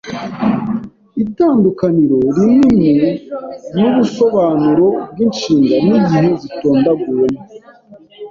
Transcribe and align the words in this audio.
Itandukaniro 1.23 2.19
rininin'ubusobanuro 2.35 4.87
bw'inshinga 5.11 5.75
n'igihe 5.87 6.29
zitondaguyemo 6.41 7.41